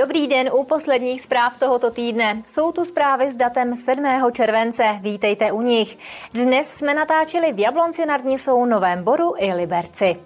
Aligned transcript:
Dobrý 0.00 0.26
den 0.26 0.50
u 0.52 0.64
posledních 0.64 1.22
zpráv 1.22 1.58
tohoto 1.58 1.90
týdne. 1.90 2.42
Jsou 2.46 2.72
tu 2.72 2.84
zprávy 2.84 3.30
s 3.30 3.36
datem 3.36 3.74
7. 3.74 4.04
července. 4.32 4.82
Vítejte 5.00 5.52
u 5.52 5.60
nich. 5.62 5.98
Dnes 6.34 6.70
jsme 6.70 6.94
natáčeli 6.94 7.52
v 7.52 7.58
Jablonci 7.58 8.06
nad 8.06 8.24
Nisou, 8.24 8.64
Novém 8.64 9.04
Boru 9.04 9.34
i 9.38 9.54
Liberci. 9.54 10.16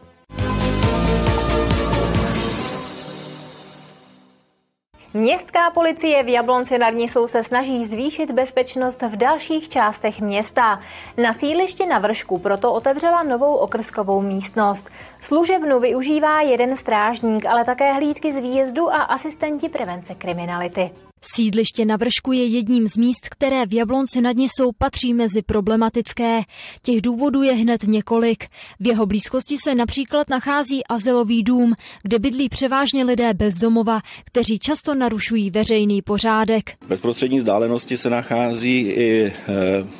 Městská 5.16 5.70
policie 5.70 6.22
v 6.22 6.28
Jablonci 6.28 6.78
nad 6.78 6.90
Nisou 6.90 7.26
se 7.26 7.42
snaží 7.42 7.84
zvýšit 7.84 8.30
bezpečnost 8.30 9.02
v 9.02 9.16
dalších 9.16 9.68
částech 9.68 10.20
města. 10.20 10.80
Na 11.22 11.32
sídlišti 11.32 11.86
na 11.86 11.98
Vršku 11.98 12.38
proto 12.38 12.72
otevřela 12.72 13.22
novou 13.22 13.54
okrskovou 13.54 14.20
místnost. 14.20 14.90
Služebnu 15.20 15.80
využívá 15.80 16.40
jeden 16.40 16.76
strážník, 16.76 17.46
ale 17.46 17.64
také 17.64 17.92
hlídky 17.92 18.32
z 18.32 18.38
výjezdu 18.38 18.90
a 18.90 19.02
asistenti 19.02 19.68
prevence 19.68 20.14
kriminality. 20.14 20.90
Sídliště 21.34 21.84
na 21.84 21.96
Vršku 21.96 22.32
je 22.32 22.46
jedním 22.46 22.88
z 22.88 22.96
míst, 22.96 23.28
které 23.28 23.66
v 23.66 23.74
Jablonci 23.74 24.20
nad 24.20 24.36
Nisou 24.36 24.72
patří 24.78 25.14
mezi 25.14 25.42
problematické. 25.42 26.40
Těch 26.82 27.00
důvodů 27.00 27.42
je 27.42 27.52
hned 27.52 27.82
několik. 27.82 28.44
V 28.80 28.86
jeho 28.86 29.06
blízkosti 29.06 29.56
se 29.56 29.74
například 29.74 30.30
nachází 30.30 30.86
azylový 30.86 31.42
dům, 31.42 31.74
kde 32.02 32.18
bydlí 32.18 32.48
převážně 32.48 33.04
lidé 33.04 33.34
bez 33.34 33.54
domova, 33.54 34.00
kteří 34.24 34.58
často 34.58 34.94
narušují 34.94 35.50
veřejný 35.50 36.02
pořádek. 36.02 36.70
V 36.80 36.88
bezprostřední 36.88 37.38
vzdálenosti 37.38 37.96
se 37.96 38.10
nachází 38.10 38.80
i, 38.80 39.26
eh, 39.26 39.32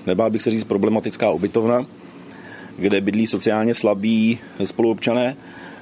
nebál 0.06 0.30
bych 0.30 0.42
se 0.42 0.50
říct, 0.50 0.64
problematická 0.64 1.30
ubytovna, 1.30 1.86
kde 2.78 3.00
bydlí 3.00 3.27
sociálně 3.27 3.74
slabí 3.74 4.38
spoluobčané 4.64 5.36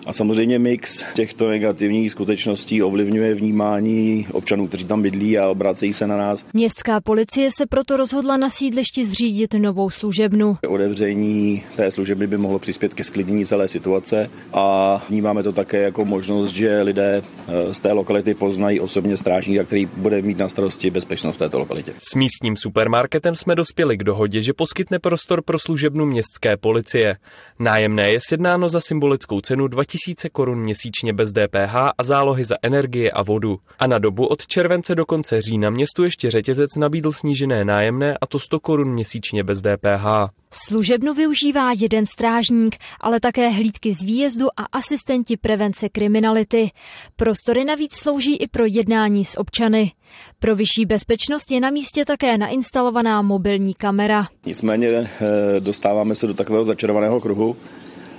a 0.07 0.13
samozřejmě 0.13 0.59
mix 0.59 1.05
těchto 1.15 1.49
negativních 1.49 2.11
skutečností 2.11 2.83
ovlivňuje 2.83 3.35
vnímání 3.35 4.27
občanů, 4.33 4.69
kteří 4.69 4.85
tam 4.85 5.03
bydlí 5.03 5.39
a 5.39 5.49
obracejí 5.49 5.93
se 5.93 6.07
na 6.07 6.17
nás. 6.17 6.47
Městská 6.53 7.01
policie 7.01 7.51
se 7.57 7.67
proto 7.67 7.97
rozhodla 7.97 8.37
na 8.37 8.51
sídlišti 8.51 9.07
zřídit 9.07 9.55
novou 9.55 9.91
služebnu. 9.91 10.57
Odevření 10.69 11.63
té 11.77 11.91
služeby 11.91 12.27
by 12.27 12.39
mohlo 12.39 12.59
přispět 12.59 12.95
ke 12.95 13.05
sklidnění 13.05 13.47
celé 13.47 13.69
situace 13.69 14.31
a 14.53 14.97
vnímáme 15.09 15.43
to 15.43 15.53
také 15.53 15.83
jako 15.83 16.05
možnost, 16.05 16.51
že 16.51 16.83
lidé 16.83 17.23
eh, 17.49 17.75
z 17.75 17.81
té 17.81 17.93
lokality 17.93 18.35
poznají 18.35 18.81
osobně 18.81 19.17
strážníka, 19.17 19.65
který 19.65 19.87
bude 19.87 20.23
mít 20.23 20.39
na 20.39 20.49
starosti 20.49 20.91
bezpečnost 20.91 21.35
v 21.35 21.39
této 21.39 21.59
lokalitě. 21.59 21.95
S 21.99 22.15
místním 22.15 22.57
supermarketem 22.57 23.35
jsme 23.35 23.55
dospěli 23.55 23.97
k 23.97 24.05
dohodě, 24.05 24.41
že 24.41 24.53
poskytne 24.53 24.99
prostor 24.99 25.43
pro 25.43 25.59
služebnu 25.59 26.07
městské 26.07 26.57
policie. 26.57 27.17
Nájemné 27.59 28.11
je 28.13 28.19
sjednáno 28.29 28.69
za 28.69 28.81
symbolickou 28.81 29.41
cenu 29.41 29.69
2000 29.69 29.92
2000 29.93 30.29
korun 30.31 30.61
měsíčně 30.61 31.13
bez 31.13 31.33
DPH 31.33 31.75
a 31.75 32.05
zálohy 32.05 32.45
za 32.45 32.57
energie 32.63 33.11
a 33.11 33.23
vodu. 33.23 33.59
A 33.79 33.87
na 33.87 33.99
dobu 33.99 34.27
od 34.27 34.47
července 34.47 34.95
do 34.95 35.07
konce 35.07 35.43
října 35.43 35.71
městu 35.71 36.05
ještě 36.05 36.31
řetězec 36.31 36.71
nabídl 36.77 37.13
snížené 37.13 37.65
nájemné 37.65 38.19
a 38.21 38.27
to 38.27 38.39
100 38.39 38.61
korun 38.61 38.93
měsíčně 38.93 39.45
bez 39.45 39.61
DPH. 39.61 40.07
Služebnu 40.53 41.15
využívá 41.15 41.73
jeden 41.79 42.07
strážník, 42.07 42.77
ale 43.01 43.21
také 43.21 43.49
hlídky 43.49 43.95
z 43.95 44.03
výjezdu 44.03 44.47
a 44.57 44.63
asistenti 44.73 45.37
prevence 45.37 45.89
kriminality. 45.89 46.71
Prostory 47.17 47.65
navíc 47.65 47.97
slouží 47.97 48.37
i 48.37 48.49
pro 48.49 48.65
jednání 48.67 49.25
s 49.25 49.39
občany. 49.39 49.93
Pro 50.39 50.57
vyšší 50.57 50.87
bezpečnost 50.87 51.51
je 51.51 51.61
na 51.61 51.71
místě 51.71 52.05
také 52.05 52.39
nainstalovaná 52.39 53.23
mobilní 53.23 53.75
kamera. 53.75 54.27
Nicméně 54.47 54.89
eh, 54.89 55.61
dostáváme 55.61 56.15
se 56.15 56.27
do 56.27 56.35
takového 56.35 56.65
začarovaného 56.65 57.21
kruhu, 57.21 57.57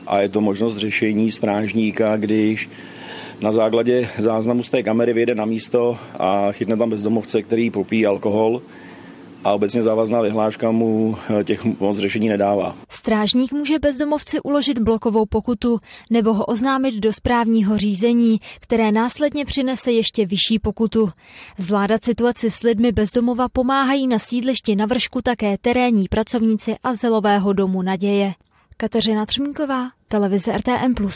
a 0.07 0.21
je 0.21 0.29
to 0.29 0.41
možnost 0.41 0.77
řešení 0.77 1.31
strážníka, 1.31 2.17
když 2.17 2.69
na 3.41 3.51
základě 3.51 4.09
záznamu 4.17 4.63
z 4.63 4.69
té 4.69 4.83
kamery 4.83 5.13
vyjede 5.13 5.35
na 5.35 5.45
místo 5.45 5.97
a 6.19 6.51
chytne 6.51 6.77
tam 6.77 6.89
bezdomovce, 6.89 7.41
který 7.41 7.69
popí 7.69 8.05
alkohol 8.05 8.61
a 9.43 9.53
obecně 9.53 9.83
závazná 9.83 10.21
vyhláška 10.21 10.71
mu 10.71 11.15
eh, 11.39 11.43
těch 11.43 11.63
moc 11.63 11.97
řešení 11.97 12.29
nedává. 12.29 12.75
Strážník 12.89 13.51
může 13.51 13.79
bezdomovci 13.79 14.39
uložit 14.43 14.79
blokovou 14.79 15.25
pokutu 15.25 15.77
nebo 16.09 16.33
ho 16.33 16.45
oznámit 16.45 16.95
do 16.95 17.13
správního 17.13 17.77
řízení, 17.77 18.39
které 18.59 18.91
následně 18.91 19.45
přinese 19.45 19.91
ještě 19.91 20.25
vyšší 20.25 20.59
pokutu. 20.59 21.09
Zvládat 21.57 22.03
situaci 22.03 22.51
s 22.51 22.61
lidmi 22.63 22.91
bezdomova 22.91 23.49
pomáhají 23.49 24.07
na 24.07 24.19
sídlišti 24.19 24.75
na 24.75 24.85
vršku 24.85 25.21
také 25.21 25.57
terénní 25.57 26.07
pracovníci 26.07 26.75
azylového 26.83 27.53
domu 27.53 27.81
Naděje. 27.81 28.33
Kateřina 28.77 29.25
Třmínková, 29.25 29.89
televize 30.07 30.57
RTM+. 30.57 31.07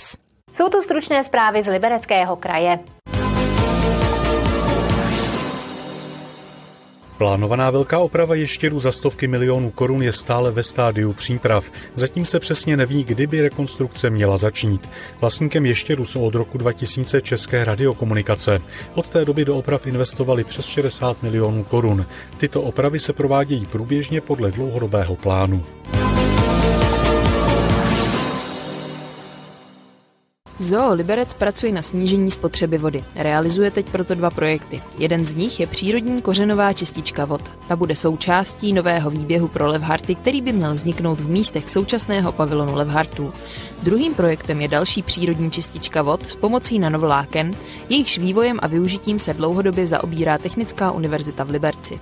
Jsou 0.52 0.70
to 0.70 0.82
stručné 0.82 1.24
zprávy 1.24 1.64
z 1.64 1.68
Libereckého 1.68 2.36
kraje. 2.36 2.80
Plánovaná 7.18 7.70
velká 7.70 8.00
oprava 8.00 8.36
ještěru 8.36 8.80
za 8.80 8.92
stovky 8.92 9.28
milionů 9.28 9.72
korun 9.72 10.04
je 10.04 10.12
stále 10.12 10.52
ve 10.52 10.64
stádiu 10.64 11.14
příprav. 11.14 11.72
Zatím 11.96 12.26
se 12.26 12.40
přesně 12.40 12.78
neví, 12.78 13.04
kdy 13.04 13.28
by 13.28 13.42
rekonstrukce 13.42 14.10
měla 14.10 14.38
začít. 14.38 14.90
Vlastníkem 15.22 15.66
ještěru 15.66 16.06
jsou 16.06 16.22
od 16.22 16.36
roku 16.36 16.58
2000 16.58 17.22
České 17.22 17.66
radiokomunikace. 17.66 18.62
Od 18.96 19.10
té 19.10 19.26
doby 19.26 19.46
do 19.46 19.56
oprav 19.56 19.88
investovali 19.88 20.44
přes 20.44 20.66
60 20.66 21.24
milionů 21.24 21.64
korun. 21.64 22.06
Tyto 22.38 22.62
opravy 22.62 23.00
se 23.00 23.14
provádějí 23.14 23.66
průběžně 23.66 24.22
podle 24.22 24.52
dlouhodobého 24.52 25.16
plánu. 25.16 25.66
Zoo 30.60 30.94
Liberec 30.94 31.34
pracuje 31.34 31.72
na 31.72 31.82
snížení 31.82 32.32
spotřeby 32.32 32.78
vody. 32.78 33.04
Realizuje 33.16 33.72
teď 33.72 33.90
proto 33.90 34.16
dva 34.16 34.30
projekty. 34.30 34.82
Jeden 34.98 35.26
z 35.26 35.36
nich 35.36 35.60
je 35.60 35.68
přírodní 35.68 36.22
kořenová 36.22 36.74
čistička 36.74 37.26
vod. 37.26 37.42
Ta 37.68 37.76
bude 37.76 37.96
součástí 37.96 38.74
nového 38.74 39.10
výběhu 39.10 39.48
pro 39.48 39.68
Levharty, 39.68 40.16
který 40.16 40.42
by 40.42 40.54
měl 40.54 40.74
vzniknout 40.74 41.22
v 41.22 41.30
místech 41.30 41.70
současného 41.70 42.32
pavilonu 42.32 42.76
Levhartů. 42.76 43.34
Druhým 43.84 44.14
projektem 44.14 44.62
je 44.62 44.68
další 44.68 45.04
přírodní 45.04 45.52
čistička 45.52 46.02
vod 46.02 46.32
s 46.32 46.36
pomocí 46.36 46.80
nanovláken, 46.80 47.52
jejichž 47.90 48.18
vývojem 48.18 48.60
a 48.62 48.68
využitím 48.68 49.20
se 49.20 49.34
dlouhodobě 49.34 49.88
zaobírá 49.88 50.38
Technická 50.38 50.92
univerzita 50.92 51.44
v 51.44 51.50
Liberci. 51.50 52.00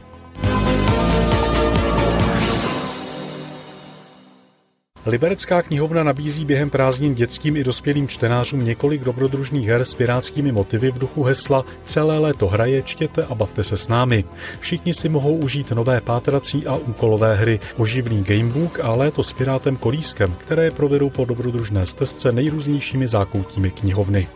Liberecká 5.07 5.61
knihovna 5.61 6.03
nabízí 6.03 6.45
během 6.45 6.69
prázdnin 6.69 7.15
dětským 7.15 7.57
i 7.57 7.63
dospělým 7.63 8.07
čtenářům 8.07 8.65
několik 8.65 9.03
dobrodružných 9.03 9.67
her 9.67 9.83
s 9.83 9.95
pirátskými 9.95 10.51
motivy 10.51 10.91
v 10.91 10.97
duchu 10.97 11.23
hesla 11.23 11.65
Celé 11.83 12.17
léto 12.17 12.47
hraje, 12.47 12.81
čtěte 12.81 13.23
a 13.23 13.35
bavte 13.35 13.63
se 13.63 13.77
s 13.77 13.87
námi. 13.87 14.25
Všichni 14.59 14.93
si 14.93 15.09
mohou 15.09 15.35
užít 15.35 15.71
nové 15.71 16.01
pátrací 16.01 16.67
a 16.67 16.75
úkolové 16.75 17.35
hry, 17.35 17.59
oživný 17.77 18.23
gamebook 18.23 18.79
a 18.79 18.95
léto 18.95 19.23
s 19.23 19.33
pirátem 19.33 19.75
Kolískem, 19.75 20.35
které 20.37 20.71
provedou 20.71 21.09
po 21.09 21.25
dobrodružné 21.25 21.85
stezce 21.85 22.31
nejrůznějšími 22.31 23.07
zákoutími 23.07 23.71
knihovny. 23.71 24.27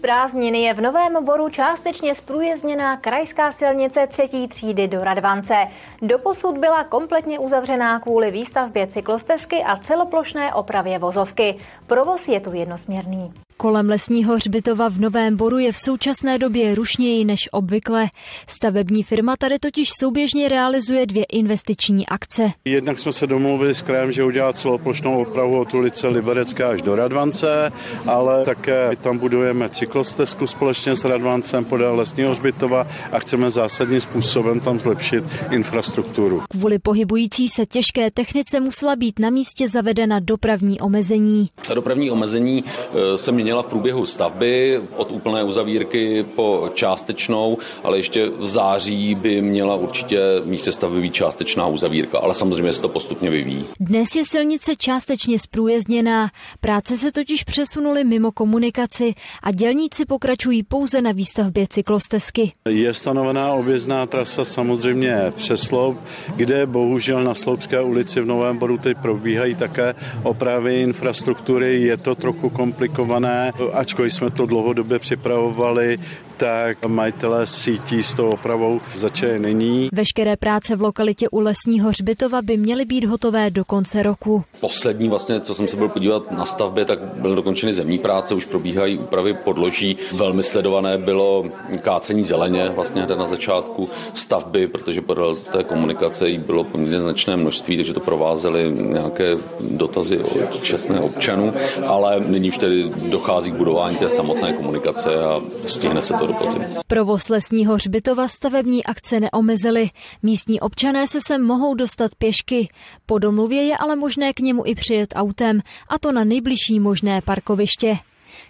Prázdnin 0.00 0.54
je 0.54 0.74
v 0.74 0.80
Novém 0.80 1.24
Boru 1.24 1.48
částečně 1.48 2.14
zprůjezdněná 2.14 2.96
krajská 2.96 3.52
silnice 3.52 4.06
třetí 4.06 4.48
třídy 4.48 4.88
do 4.88 5.04
Radvance. 5.04 5.54
Doposud 6.02 6.58
byla 6.58 6.84
kompletně 6.84 7.38
uzavřená 7.38 8.00
kvůli 8.00 8.30
výstavbě 8.30 8.86
cyklostezky 8.86 9.62
a 9.62 9.76
celoplošné 9.76 10.54
opravě 10.54 10.98
vozovky. 10.98 11.58
Provoz 11.86 12.28
je 12.28 12.40
tu 12.40 12.52
jednosměrný. 12.52 13.32
Kolem 13.60 13.88
lesního 13.88 14.34
hřbitova 14.34 14.88
v 14.88 14.98
Novém 14.98 15.36
Boru 15.36 15.58
je 15.58 15.72
v 15.72 15.76
současné 15.76 16.38
době 16.38 16.74
rušněji 16.74 17.24
než 17.24 17.48
obvykle. 17.52 18.06
Stavební 18.46 19.02
firma 19.02 19.36
tady 19.36 19.58
totiž 19.58 19.90
souběžně 20.00 20.48
realizuje 20.48 21.06
dvě 21.06 21.24
investiční 21.24 22.06
akce. 22.06 22.42
Jednak 22.64 22.98
jsme 22.98 23.12
se 23.12 23.26
domluvili 23.26 23.74
s 23.74 23.82
krajem, 23.82 24.12
že 24.12 24.24
udělá 24.24 24.52
celoplošnou 24.52 25.22
opravu 25.22 25.60
od 25.60 25.74
ulice 25.74 26.08
Liberecká 26.08 26.70
až 26.70 26.82
do 26.82 26.96
Radvance, 26.96 27.72
ale 28.06 28.44
také 28.44 28.90
tam 29.02 29.18
budujeme 29.18 29.68
cyklostezku 29.68 30.46
společně 30.46 30.96
s 30.96 31.04
Radvancem 31.04 31.64
podél 31.64 31.96
lesního 31.96 32.30
hřbitova 32.30 32.86
a 33.12 33.18
chceme 33.18 33.50
zásadním 33.50 34.00
způsobem 34.00 34.60
tam 34.60 34.80
zlepšit 34.80 35.24
infrastrukturu. 35.50 36.42
Kvůli 36.50 36.78
pohybující 36.78 37.48
se 37.48 37.66
těžké 37.66 38.10
technice 38.10 38.60
musela 38.60 38.96
být 38.96 39.18
na 39.18 39.30
místě 39.30 39.68
zavedena 39.68 40.20
dopravní 40.20 40.80
omezení. 40.80 41.48
Ta 41.68 41.74
dopravní 41.74 42.10
omezení 42.10 42.64
eh, 42.64 43.18
se 43.18 43.32
mění 43.32 43.49
měla 43.50 43.62
v 43.62 43.66
průběhu 43.66 44.06
stavby 44.06 44.80
od 44.96 45.12
úplné 45.12 45.44
uzavírky 45.44 46.24
po 46.34 46.70
částečnou, 46.74 47.58
ale 47.84 47.98
ještě 47.98 48.26
v 48.26 48.48
září 48.48 49.14
by 49.14 49.42
měla 49.42 49.74
určitě 49.74 50.20
v 50.42 50.46
místě 50.46 50.72
stavby 50.72 51.00
být 51.00 51.14
částečná 51.14 51.66
uzavírka, 51.66 52.18
ale 52.18 52.34
samozřejmě 52.34 52.72
se 52.72 52.82
to 52.82 52.88
postupně 52.88 53.30
vyvíjí. 53.30 53.64
Dnes 53.80 54.14
je 54.14 54.26
silnice 54.26 54.76
částečně 54.76 55.40
zprůjezdněná, 55.40 56.30
práce 56.60 56.98
se 56.98 57.12
totiž 57.12 57.44
přesunuly 57.44 58.04
mimo 58.04 58.32
komunikaci 58.32 59.14
a 59.42 59.52
dělníci 59.52 60.04
pokračují 60.06 60.62
pouze 60.62 61.02
na 61.02 61.12
výstavbě 61.12 61.66
cyklostezky. 61.66 62.52
Je 62.68 62.94
stanovená 62.94 63.52
objezdná 63.52 64.06
trasa 64.06 64.44
samozřejmě 64.44 65.32
přes 65.36 65.60
Sloup, 65.60 65.98
kde 66.36 66.66
bohužel 66.66 67.24
na 67.24 67.34
Sloupské 67.34 67.80
ulici 67.80 68.20
v 68.20 68.26
Novém 68.26 68.58
Boru 68.58 68.78
teď 68.78 68.96
probíhají 69.02 69.54
také 69.54 69.94
opravy 70.22 70.80
infrastruktury. 70.80 71.82
Je 71.82 71.96
to 71.96 72.14
trochu 72.14 72.50
komplikované, 72.50 73.39
ačkoliv 73.72 74.14
jsme 74.14 74.30
to 74.30 74.46
dlouhodobě 74.46 74.98
připravovali, 74.98 75.98
tak 76.40 76.86
majitelé 76.86 77.46
sítí 77.46 78.02
s 78.02 78.14
tou 78.14 78.28
opravou 78.28 78.80
začaly 78.94 79.38
nyní. 79.38 79.88
Veškeré 79.92 80.36
práce 80.36 80.76
v 80.76 80.82
lokalitě 80.82 81.28
u 81.28 81.40
Lesního 81.40 81.88
hřbitova 81.88 82.42
by 82.42 82.56
měly 82.56 82.84
být 82.84 83.04
hotové 83.04 83.50
do 83.50 83.64
konce 83.64 84.02
roku. 84.02 84.44
Poslední 84.60 85.08
vlastně, 85.08 85.40
co 85.40 85.54
jsem 85.54 85.68
se 85.68 85.76
byl 85.76 85.88
podívat 85.88 86.30
na 86.30 86.44
stavbě, 86.44 86.84
tak 86.84 86.98
byly 87.02 87.36
dokončeny 87.36 87.72
zemní 87.72 87.98
práce, 87.98 88.34
už 88.34 88.44
probíhají 88.44 88.98
úpravy 88.98 89.34
podloží. 89.34 89.96
Velmi 90.12 90.42
sledované 90.42 90.98
bylo 90.98 91.44
kácení 91.82 92.24
zeleně 92.24 92.68
vlastně 92.68 93.02
hned 93.02 93.18
na 93.18 93.26
začátku 93.26 93.88
stavby, 94.14 94.66
protože 94.66 95.00
podle 95.00 95.34
té 95.34 95.64
komunikace 95.64 96.28
jí 96.28 96.38
bylo 96.38 96.64
poměrně 96.64 97.00
značné 97.00 97.36
množství, 97.36 97.76
takže 97.76 97.92
to 97.92 98.00
provázely 98.00 98.72
nějaké 98.76 99.36
dotazy 99.60 100.18
od 100.18 100.62
četné 100.62 101.00
občanů, 101.00 101.52
ale 101.86 102.20
nyní 102.20 102.48
už 102.48 102.58
tedy 102.58 102.92
dochází 103.08 103.50
k 103.50 103.54
budování 103.54 103.96
té 103.96 104.08
samotné 104.08 104.52
komunikace 104.52 105.24
a 105.24 105.40
stihne 105.66 106.02
se 106.02 106.14
to 106.14 106.29
podzimu. 106.32 106.80
Provoz 106.86 107.28
lesního 107.28 107.74
hřbitova 107.74 108.28
stavební 108.28 108.84
akce 108.84 109.20
neomezily. 109.20 109.90
Místní 110.22 110.60
občané 110.60 111.06
se 111.06 111.18
sem 111.26 111.46
mohou 111.46 111.74
dostat 111.74 112.14
pěšky. 112.14 112.68
Po 113.06 113.18
domluvě 113.18 113.62
je 113.62 113.76
ale 113.76 113.96
možné 113.96 114.32
k 114.32 114.40
němu 114.40 114.62
i 114.66 114.74
přijet 114.74 115.12
autem, 115.16 115.60
a 115.88 115.98
to 115.98 116.12
na 116.12 116.24
nejbližší 116.24 116.80
možné 116.80 117.20
parkoviště. 117.20 117.94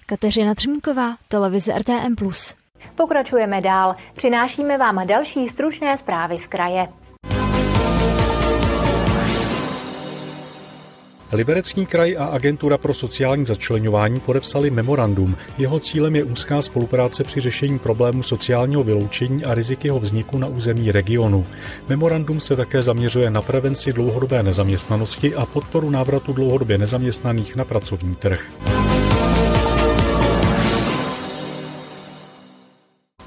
Kateřina 0.06 0.54
Třmínková, 0.54 1.16
televize 1.28 1.78
RTM+. 1.78 2.14
Pokračujeme 2.94 3.60
dál. 3.60 3.96
Přinášíme 4.16 4.78
vám 4.78 5.06
další 5.06 5.48
stručné 5.48 5.96
zprávy 5.96 6.38
z 6.38 6.46
kraje. 6.46 6.88
Liberecký 11.32 11.86
kraj 11.86 12.16
a 12.18 12.24
Agentura 12.24 12.78
pro 12.78 12.94
sociální 12.94 13.44
začlenování 13.46 14.20
podepsali 14.20 14.70
memorandum. 14.70 15.36
Jeho 15.58 15.80
cílem 15.80 16.16
je 16.16 16.24
úzká 16.24 16.62
spolupráce 16.62 17.24
při 17.24 17.40
řešení 17.40 17.78
problému 17.78 18.22
sociálního 18.22 18.84
vyloučení 18.84 19.44
a 19.44 19.54
rizik 19.54 19.84
jeho 19.84 19.98
vzniku 19.98 20.38
na 20.38 20.46
území 20.46 20.92
regionu. 20.92 21.46
Memorandum 21.88 22.40
se 22.40 22.56
také 22.56 22.82
zaměřuje 22.82 23.30
na 23.30 23.42
prevenci 23.42 23.92
dlouhodobé 23.92 24.42
nezaměstnanosti 24.42 25.34
a 25.34 25.46
podporu 25.46 25.90
návratu 25.90 26.32
dlouhodobě 26.32 26.78
nezaměstnaných 26.78 27.56
na 27.56 27.64
pracovní 27.64 28.14
trh. 28.14 28.40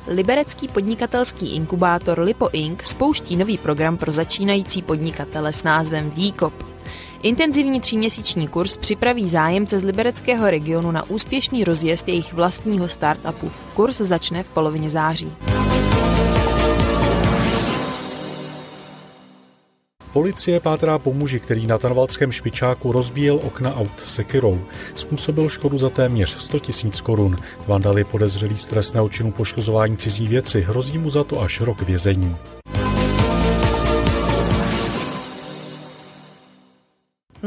Liberecký 0.08 0.68
podnikatelský 0.68 1.56
inkubátor 1.56 2.20
Lipo 2.20 2.50
Inc. 2.52 2.82
spouští 2.82 3.36
nový 3.36 3.58
program 3.58 3.98
pro 3.98 4.12
začínající 4.12 4.82
podnikatele 4.82 5.54
s 5.54 5.64
názvem 5.64 6.10
Výkop. 6.10 6.73
Intenzivní 7.24 7.82
tříměsíční 7.82 8.48
kurz 8.48 8.78
připraví 8.78 9.28
zájemce 9.28 9.80
z 9.80 9.84
libereckého 9.84 10.50
regionu 10.50 10.92
na 10.92 11.10
úspěšný 11.10 11.64
rozjezd 11.64 12.08
jejich 12.08 12.34
vlastního 12.34 12.88
startupu. 12.88 13.52
Kurz 13.74 13.98
začne 13.98 14.44
v 14.44 14.50
polovině 14.50 14.90
září. 14.90 15.32
Policie 20.14 20.60
pátrá 20.60 21.00
po 21.00 21.14
muži, 21.14 21.40
který 21.40 21.68
na 21.68 21.78
Tanvalském 21.78 22.32
špičáku 22.32 22.92
rozbíjel 22.92 23.40
okna 23.44 23.76
aut 23.76 24.00
sekirou. 24.00 24.62
Způsobil 24.96 25.50
škodu 25.50 25.78
za 25.78 25.90
téměř 25.90 26.38
100 26.40 26.60
tisíc 26.60 27.02
korun. 27.02 27.38
Vandali 27.68 28.04
podezřelý 28.04 28.58
z 28.58 28.66
trestného 28.66 29.10
činu 29.10 29.32
poškozování 29.32 29.98
cizí 29.98 30.28
věci. 30.28 30.62
Hrozí 30.62 30.98
mu 30.98 31.10
za 31.10 31.24
to 31.24 31.42
až 31.42 31.62
rok 31.62 31.82
vězení. 31.82 32.36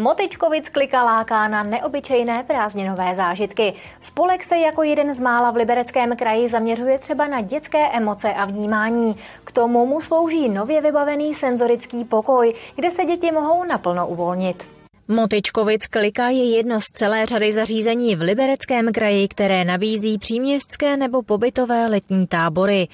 Motičkovic 0.06 0.68
klika 0.68 1.04
láká 1.04 1.48
na 1.48 1.62
neobyčejné 1.62 2.44
prázdninové 2.46 3.14
zážitky. 3.14 3.74
Spolek 4.00 4.44
se 4.44 4.56
jako 4.56 4.82
jeden 4.82 5.14
z 5.14 5.20
mála 5.20 5.50
v 5.50 5.56
libereckém 5.56 6.16
kraji 6.16 6.48
zaměřuje 6.48 6.98
třeba 6.98 7.26
na 7.26 7.40
dětské 7.40 7.88
emoce 7.92 8.34
a 8.34 8.44
vnímání. 8.44 9.16
K 9.44 9.52
tomu 9.52 9.86
mu 9.86 10.00
slouží 10.00 10.48
nově 10.48 10.80
vybavený 10.80 11.34
senzorický 11.34 12.04
pokoj, 12.04 12.54
kde 12.76 12.90
se 12.90 13.04
děti 13.04 13.32
mohou 13.32 13.64
naplno 13.64 14.08
uvolnit. 14.08 14.76
Motičkovic 15.08 15.86
Klika 15.86 16.28
je 16.28 16.56
jedno 16.56 16.80
z 16.80 16.84
celé 16.84 17.26
řady 17.26 17.52
zařízení 17.52 18.16
v 18.16 18.20
Libereckém 18.20 18.92
kraji, 18.92 19.28
které 19.28 19.64
nabízí 19.64 20.18
příměstské 20.18 20.96
nebo 20.96 21.22
pobytové 21.22 21.86
letní 21.86 22.26
tábory. 22.26 22.88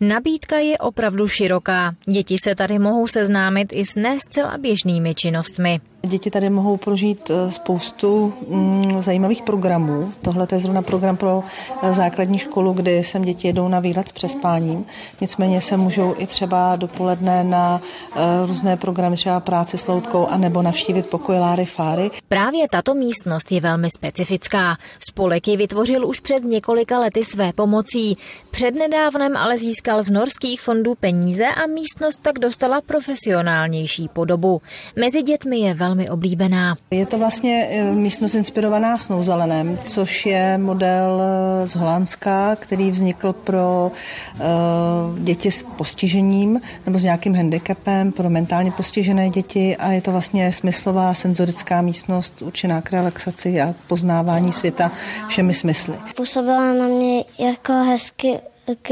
Nabídka 0.00 0.58
je 0.58 0.78
opravdu 0.78 1.28
široká. 1.28 1.94
Děti 2.06 2.36
se 2.38 2.54
tady 2.54 2.78
mohou 2.78 3.06
seznámit 3.06 3.68
i 3.72 3.84
s 3.84 3.96
ne 3.96 4.16
zcela 4.18 4.58
běžnými 4.58 5.14
činnostmi. 5.14 5.80
Děti 6.02 6.30
tady 6.30 6.50
mohou 6.50 6.76
prožít 6.76 7.30
eh, 7.30 7.52
spoustu 7.52 8.32
mm, 8.48 9.02
zajímavých 9.02 9.42
programů. 9.42 10.12
Tohle 10.22 10.46
je 10.52 10.58
zrovna 10.58 10.82
program 10.82 11.16
pro 11.16 11.42
eh, 11.82 11.92
základní 11.92 12.38
školu, 12.38 12.72
kdy 12.72 13.04
sem 13.04 13.22
děti 13.22 13.48
jedou 13.48 13.68
na 13.68 13.80
výlet 13.80 14.08
s 14.08 14.12
přespáním. 14.12 14.84
Nicméně 15.20 15.60
se 15.60 15.76
můžou 15.76 16.14
i 16.18 16.26
třeba 16.26 16.76
dopoledne 16.76 17.44
na 17.44 17.80
eh, 18.16 18.46
různé 18.46 18.76
programy, 18.76 19.16
třeba 19.16 19.40
práci 19.40 19.78
s 19.78 19.86
loutkou, 19.88 20.26
anebo 20.26 20.62
navštívit 20.62 21.10
pokoj 21.10 21.38
Láry 21.38 21.64
Fáry. 21.64 22.10
Právě 22.28 22.68
tato 22.68 22.94
místnost 22.94 23.52
je 23.52 23.60
velmi 23.60 23.88
specifická. 23.96 24.76
Spolek 25.10 25.48
ji 25.48 25.56
vytvořil 25.56 26.06
už 26.06 26.20
před 26.20 26.44
několika 26.44 26.98
lety 26.98 27.24
své 27.24 27.52
pomocí. 27.52 28.16
Přednedávnem 28.50 29.36
ale 29.36 29.58
získal 29.58 30.02
z 30.02 30.10
norských 30.10 30.60
fondů 30.60 30.94
peníze 30.94 31.44
a 31.46 31.66
místnost 31.66 32.22
tak 32.22 32.38
dostala 32.38 32.80
profesionálnější 32.80 34.08
podobu. 34.08 34.60
Mezi 34.96 35.22
dětmi 35.22 35.58
je 35.58 35.74
velmi 35.74 36.10
oblíbená. 36.10 36.76
Je 36.90 37.06
to 37.06 37.18
vlastně 37.18 37.68
eh, 37.70 37.92
místnost 37.92 38.34
inspirovaná 38.34 38.98
snou 38.98 39.22
zelenem, 39.22 39.78
což 39.82 40.26
je 40.26 40.58
model 40.58 41.22
eh, 41.22 41.66
z 41.66 41.76
Holandska, 41.76 42.56
který 42.56 42.90
vznikl 42.90 43.32
pro 43.32 43.92
uh, 44.34 45.18
děti 45.18 45.50
s 45.50 45.62
postižením 45.62 46.60
nebo 46.86 46.98
s 46.98 47.02
nějakým 47.02 47.34
handicapem, 47.34 48.12
pro 48.12 48.30
mentálně 48.30 48.70
postižené 48.70 49.30
děti 49.30 49.76
a 49.76 49.92
je 49.92 50.00
to 50.00 50.12
vlastně 50.12 50.52
smyslová 50.52 51.14
senzorická 51.14 51.82
místnost 51.82 52.17
určená 52.40 52.82
k 52.82 52.92
relaxaci 52.92 53.60
a 53.60 53.74
poznávání 53.86 54.52
světa 54.52 54.92
všemi 55.28 55.54
smysly. 55.54 55.94
Působila 56.16 56.72
na 56.72 56.86
mě 56.86 57.24
jako 57.38 57.72
hezky 57.72 58.38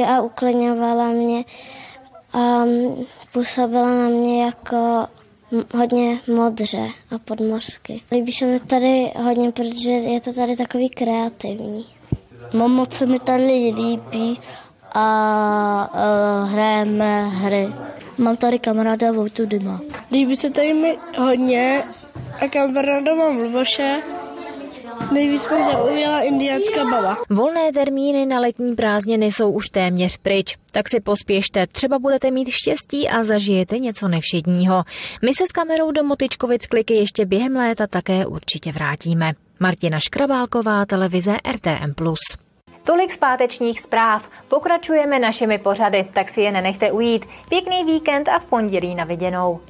a 0.08 0.20
uklidňovala 0.20 1.08
mě 1.08 1.44
a 2.32 2.64
působila 3.32 3.86
na 3.86 4.08
mě 4.08 4.44
jako 4.44 5.06
hodně 5.74 6.18
modře 6.34 6.88
a 7.14 7.18
podmořsky. 7.24 8.02
Líbí 8.12 8.32
se 8.32 8.46
mi 8.46 8.58
tady 8.58 9.12
hodně, 9.22 9.52
protože 9.52 9.90
je 9.90 10.20
to 10.20 10.32
tady 10.32 10.56
takový 10.56 10.88
kreativní. 10.88 11.86
No 12.52 12.68
moc 12.68 12.92
se 12.92 13.06
mi 13.06 13.18
tady 13.18 13.44
líbí 13.76 14.40
a 14.94 15.90
uh, 15.94 16.50
hrajeme 16.50 17.26
hry. 17.26 17.68
Mám 18.18 18.36
tady 18.36 18.58
kamaráda 18.58 19.12
Vojtu 19.12 19.46
Dyma. 19.46 19.80
Líbí 20.12 20.36
se 20.36 20.50
tady 20.50 20.74
mi 20.74 20.98
hodně 21.18 21.84
a 22.40 22.48
kamaráda 22.48 23.14
mám 23.14 23.36
Luboše 23.36 24.02
Nejvíc 25.12 25.48
mě 25.48 25.64
zaujala 25.64 26.20
indiánská 26.20 26.84
baba. 26.84 27.16
Volné 27.30 27.72
termíny 27.72 28.26
na 28.26 28.40
letní 28.40 28.74
prázdniny 28.74 29.26
jsou 29.26 29.50
už 29.50 29.66
téměř 29.66 30.16
pryč, 30.16 30.56
tak 30.72 30.88
si 30.88 31.00
pospěšte, 31.00 31.66
třeba 31.66 31.98
budete 31.98 32.30
mít 32.30 32.48
štěstí 32.48 33.08
a 33.08 33.24
zažijete 33.24 33.78
něco 33.78 34.08
nevšedního. 34.08 34.84
My 35.24 35.34
se 35.34 35.44
s 35.46 35.52
kamerou 35.52 35.90
do 35.90 36.04
Motičkovic 36.04 36.66
kliky 36.66 36.94
ještě 36.94 37.24
během 37.24 37.56
léta 37.56 37.86
také 37.86 38.26
určitě 38.26 38.72
vrátíme. 38.72 39.32
Martina 39.60 40.00
Škrabálková, 40.00 40.86
televize 40.86 41.36
RTM+. 41.52 41.94
Tolik 42.84 43.12
z 43.12 43.16
pátečních 43.16 43.80
zpráv. 43.80 44.28
Pokračujeme 44.48 45.18
našimi 45.18 45.58
pořady, 45.58 46.08
tak 46.14 46.28
si 46.28 46.40
je 46.40 46.52
nenechte 46.52 46.92
ujít. 46.92 47.24
Pěkný 47.48 47.84
víkend 47.84 48.28
a 48.28 48.38
v 48.38 48.44
pondělí 48.44 48.94
na 48.94 49.04
viděnou. 49.04 49.60